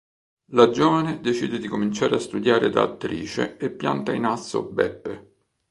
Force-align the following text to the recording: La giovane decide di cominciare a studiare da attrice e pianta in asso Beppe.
La 0.53 0.71
giovane 0.71 1.21
decide 1.21 1.59
di 1.59 1.67
cominciare 1.67 2.15
a 2.15 2.19
studiare 2.19 2.71
da 2.71 2.81
attrice 2.81 3.57
e 3.57 3.69
pianta 3.69 4.11
in 4.11 4.25
asso 4.25 4.63
Beppe. 4.63 5.33